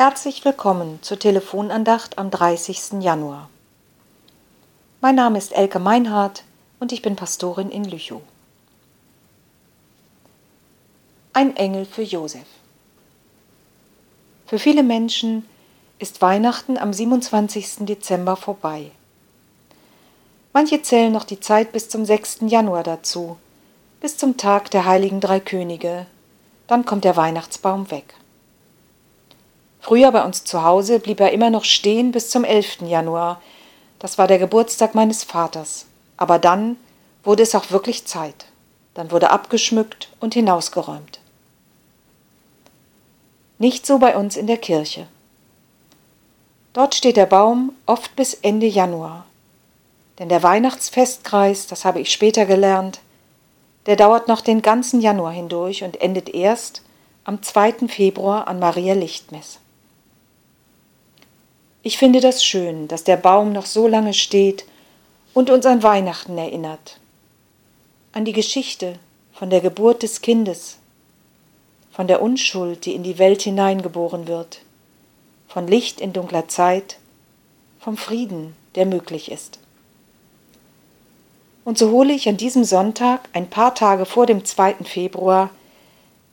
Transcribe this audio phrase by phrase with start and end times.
[0.00, 3.00] Herzlich willkommen zur Telefonandacht am 30.
[3.02, 3.50] Januar.
[5.00, 6.44] Mein Name ist Elke Meinhardt
[6.78, 8.20] und ich bin Pastorin in Lüchow.
[11.32, 12.46] Ein Engel für Josef.
[14.46, 15.44] Für viele Menschen
[15.98, 17.78] ist Weihnachten am 27.
[17.80, 18.92] Dezember vorbei.
[20.52, 22.42] Manche zählen noch die Zeit bis zum 6.
[22.42, 23.36] Januar dazu,
[24.00, 26.06] bis zum Tag der heiligen drei Könige.
[26.68, 28.14] Dann kommt der Weihnachtsbaum weg.
[29.88, 32.82] Früher bei uns zu Hause blieb er immer noch stehen bis zum 11.
[32.82, 33.40] Januar.
[33.98, 35.86] Das war der Geburtstag meines Vaters.
[36.18, 36.76] Aber dann
[37.24, 38.44] wurde es auch wirklich Zeit.
[38.92, 41.20] Dann wurde abgeschmückt und hinausgeräumt.
[43.56, 45.06] Nicht so bei uns in der Kirche.
[46.74, 49.24] Dort steht der Baum oft bis Ende Januar.
[50.18, 53.00] Denn der Weihnachtsfestkreis, das habe ich später gelernt,
[53.86, 56.82] der dauert noch den ganzen Januar hindurch und endet erst
[57.24, 57.88] am 2.
[57.88, 59.60] Februar an Maria Lichtmess.
[61.82, 64.64] Ich finde das schön, dass der Baum noch so lange steht
[65.32, 66.98] und uns an Weihnachten erinnert,
[68.12, 68.98] an die Geschichte
[69.32, 70.78] von der Geburt des Kindes,
[71.92, 74.60] von der Unschuld, die in die Welt hineingeboren wird,
[75.46, 76.98] von Licht in dunkler Zeit,
[77.78, 79.60] vom Frieden, der möglich ist.
[81.64, 84.74] Und so hole ich an diesem Sonntag, ein paar Tage vor dem 2.
[84.84, 85.50] Februar,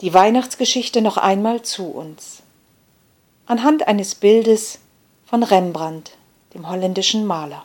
[0.00, 2.42] die Weihnachtsgeschichte noch einmal zu uns.
[3.46, 4.78] Anhand eines Bildes,
[5.34, 6.12] von Rembrandt,
[6.54, 7.64] dem holländischen Maler.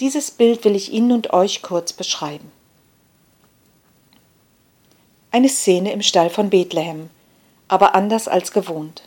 [0.00, 2.50] Dieses Bild will ich Ihnen und euch kurz beschreiben.
[5.30, 7.10] Eine Szene im Stall von Bethlehem,
[7.68, 9.02] aber anders als gewohnt.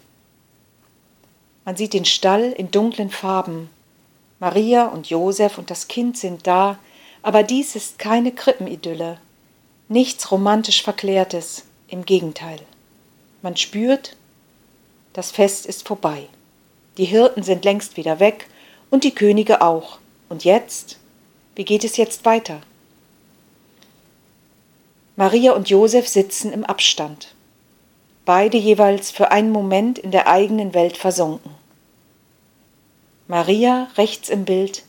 [1.66, 3.72] Man sieht den Stall in dunklen Farben.
[4.40, 6.78] Maria und Josef und das Kind sind da,
[7.24, 9.18] aber dies ist keine Krippenidylle,
[9.90, 12.60] nichts romantisch Verklärtes, im Gegenteil.
[13.42, 14.18] Man spürt,
[15.14, 16.28] das Fest ist vorbei.
[16.98, 18.48] Die Hirten sind längst wieder weg
[18.90, 20.00] und die Könige auch.
[20.30, 20.98] Und jetzt?
[21.56, 22.62] Wie geht es jetzt weiter?
[25.16, 27.36] Maria und Josef sitzen im Abstand,
[28.26, 31.52] beide jeweils für einen Moment in der eigenen Welt versunken.
[33.28, 34.84] Maria, rechts im Bild,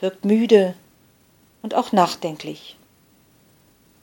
[0.00, 0.74] wirkt müde
[1.62, 2.76] und auch nachdenklich.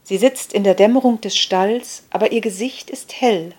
[0.03, 3.53] Sie sitzt in der Dämmerung des Stalls, aber ihr Gesicht ist hell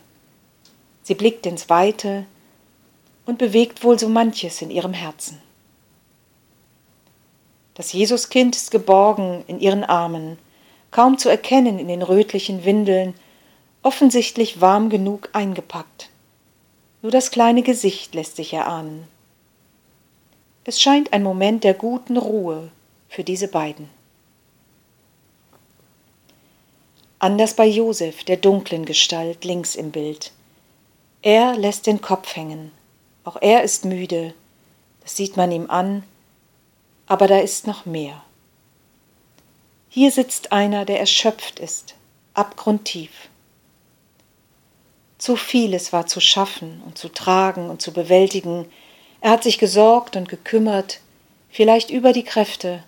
[1.05, 2.25] Sie blickt ins Weite
[3.27, 5.39] und bewegt wohl so manches in ihrem Herzen.
[7.75, 10.39] Das Jesuskind ist geborgen in ihren Armen,
[10.89, 13.13] kaum zu erkennen in den rötlichen Windeln,
[13.83, 16.09] offensichtlich warm genug eingepackt.
[17.03, 19.07] Nur das kleine Gesicht lässt sich erahnen.
[20.63, 22.71] Es scheint ein Moment der guten Ruhe
[23.09, 23.91] für diese beiden.
[27.19, 30.31] Anders bei Josef, der dunklen Gestalt links im Bild.
[31.25, 32.71] Er lässt den Kopf hängen.
[33.23, 34.35] Auch er ist müde.
[35.01, 36.03] Das sieht man ihm an.
[37.07, 38.23] Aber da ist noch mehr.
[39.89, 41.95] Hier sitzt einer, der erschöpft ist,
[42.35, 43.09] abgrundtief.
[45.17, 48.71] Zu vieles war zu schaffen und zu tragen und zu bewältigen.
[49.19, 50.99] Er hat sich gesorgt und gekümmert,
[51.49, 52.83] vielleicht über die Kräfte.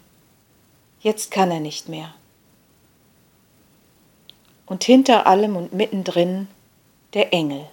[1.01, 2.13] Jetzt kann er nicht mehr.
[4.67, 6.47] Und hinter allem und mittendrin
[7.15, 7.67] der Engel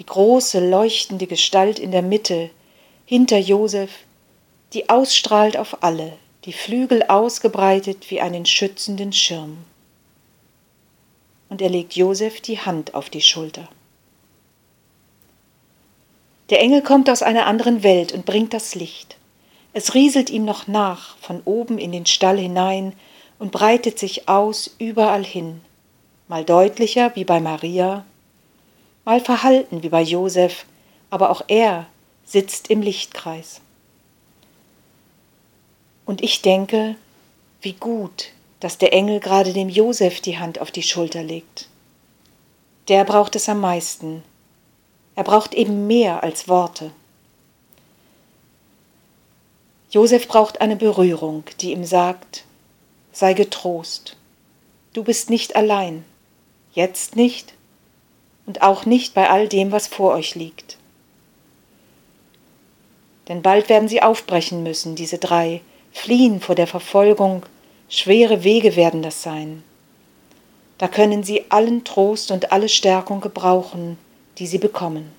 [0.00, 2.48] die große leuchtende Gestalt in der Mitte,
[3.04, 3.90] hinter Josef,
[4.72, 6.14] die ausstrahlt auf alle,
[6.46, 9.58] die Flügel ausgebreitet wie einen schützenden Schirm.
[11.50, 13.68] Und er legt Josef die Hand auf die Schulter.
[16.48, 19.18] Der Engel kommt aus einer anderen Welt und bringt das Licht.
[19.74, 22.94] Es rieselt ihm noch nach, von oben in den Stall hinein
[23.38, 25.60] und breitet sich aus überall hin,
[26.26, 28.06] mal deutlicher wie bei Maria,
[29.04, 30.66] mal verhalten wie bei Josef,
[31.10, 31.86] aber auch er
[32.24, 33.60] sitzt im Lichtkreis.
[36.04, 36.96] Und ich denke,
[37.60, 41.68] wie gut, dass der Engel gerade dem Josef die Hand auf die Schulter legt.
[42.88, 44.22] Der braucht es am meisten.
[45.14, 46.90] Er braucht eben mehr als Worte.
[49.90, 52.44] Josef braucht eine Berührung, die ihm sagt,
[53.12, 54.16] sei getrost,
[54.92, 56.04] du bist nicht allein,
[56.74, 57.54] jetzt nicht,
[58.50, 60.76] und auch nicht bei all dem, was vor euch liegt.
[63.28, 65.60] Denn bald werden sie aufbrechen müssen, diese drei,
[65.92, 67.46] fliehen vor der Verfolgung,
[67.88, 69.62] schwere Wege werden das sein.
[70.78, 73.96] Da können sie allen Trost und alle Stärkung gebrauchen,
[74.38, 75.12] die sie bekommen.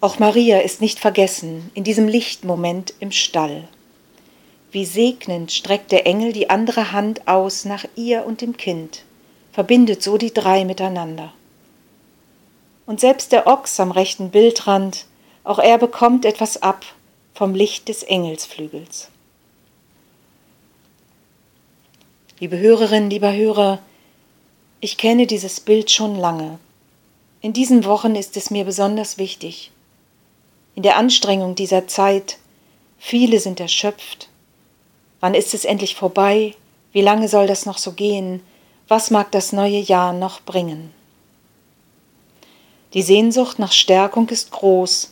[0.00, 3.68] Auch Maria ist nicht vergessen in diesem Lichtmoment im Stall.
[4.72, 9.04] Wie segnend streckt der Engel die andere Hand aus nach ihr und dem Kind
[9.54, 11.32] verbindet so die drei miteinander.
[12.86, 15.06] Und selbst der Ochs am rechten Bildrand,
[15.44, 16.84] auch er bekommt etwas ab
[17.34, 19.10] vom Licht des Engelsflügels.
[22.40, 23.78] Liebe Hörerinnen, lieber Hörer,
[24.80, 26.58] ich kenne dieses Bild schon lange.
[27.40, 29.70] In diesen Wochen ist es mir besonders wichtig.
[30.74, 32.38] In der Anstrengung dieser Zeit,
[32.98, 34.28] viele sind erschöpft.
[35.20, 36.56] Wann ist es endlich vorbei?
[36.90, 38.42] Wie lange soll das noch so gehen?
[38.86, 40.92] Was mag das neue Jahr noch bringen?
[42.92, 45.10] Die Sehnsucht nach Stärkung ist groß,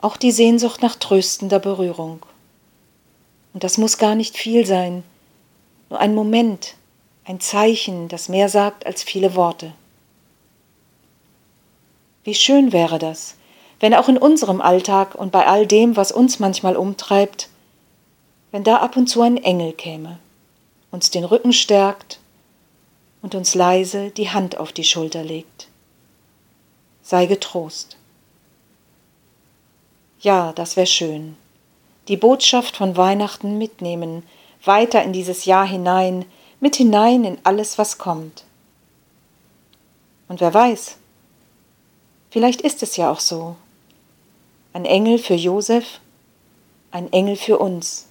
[0.00, 2.26] auch die Sehnsucht nach tröstender Berührung.
[3.54, 5.04] Und das muss gar nicht viel sein,
[5.88, 6.74] nur ein Moment,
[7.24, 9.72] ein Zeichen, das mehr sagt als viele Worte.
[12.24, 13.36] Wie schön wäre das,
[13.78, 17.50] wenn auch in unserem Alltag und bei all dem, was uns manchmal umtreibt,
[18.50, 20.18] wenn da ab und zu ein Engel käme,
[20.90, 22.18] uns den Rücken stärkt
[23.22, 25.68] und uns leise die Hand auf die Schulter legt.
[27.02, 27.96] Sei getrost.
[30.20, 31.36] Ja, das wäre schön.
[32.08, 34.24] Die Botschaft von Weihnachten mitnehmen,
[34.64, 36.24] weiter in dieses Jahr hinein,
[36.60, 38.44] mit hinein in alles, was kommt.
[40.28, 40.96] Und wer weiß,
[42.30, 43.56] vielleicht ist es ja auch so.
[44.72, 46.00] Ein Engel für Josef,
[46.90, 48.06] ein Engel für uns.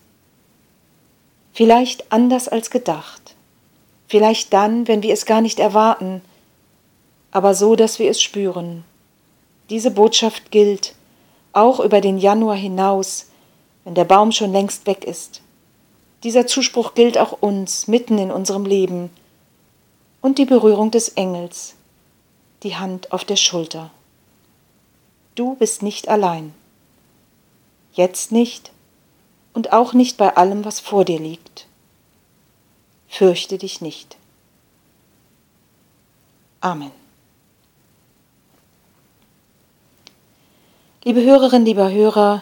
[1.54, 3.36] Vielleicht anders als gedacht.
[4.12, 6.22] Vielleicht dann, wenn wir es gar nicht erwarten,
[7.32, 8.84] aber so, dass wir es spüren.
[9.70, 10.96] Diese Botschaft gilt
[11.54, 13.28] auch über den Januar hinaus,
[13.86, 15.42] wenn der Baum schon längst weg ist.
[16.26, 19.12] Dieser Zuspruch gilt auch uns mitten in unserem Leben
[20.20, 21.76] und die Berührung des Engels,
[22.64, 23.92] die Hand auf der Schulter.
[25.36, 26.54] Du bist nicht allein.
[27.94, 28.74] Jetzt nicht
[29.54, 31.68] und auch nicht bei allem, was vor dir liegt.
[33.12, 34.16] Fürchte dich nicht.
[36.62, 36.92] Amen.
[41.04, 42.42] Liebe Hörerinnen, lieber Hörer,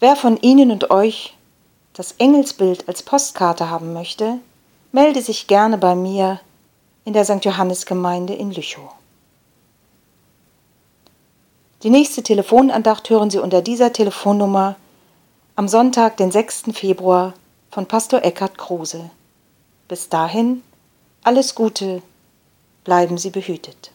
[0.00, 1.34] wer von Ihnen und euch
[1.92, 4.38] das Engelsbild als Postkarte haben möchte,
[4.92, 6.40] melde sich gerne bei mir
[7.04, 7.44] in der St.
[7.44, 8.90] Johannes Gemeinde in Lüchow.
[11.82, 14.76] Die nächste Telefonandacht hören Sie unter dieser Telefonnummer
[15.54, 16.72] am Sonntag, den 6.
[16.72, 17.34] Februar
[17.70, 19.10] von Pastor Eckhard Kruse.
[19.92, 20.62] Bis dahin
[21.22, 22.00] alles Gute,
[22.82, 23.92] bleiben Sie behütet.